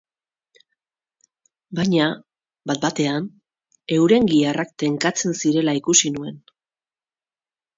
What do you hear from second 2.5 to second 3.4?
bat-batean,